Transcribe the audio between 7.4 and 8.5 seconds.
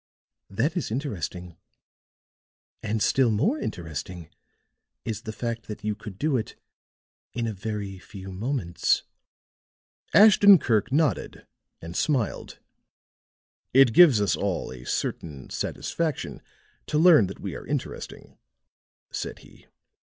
a very few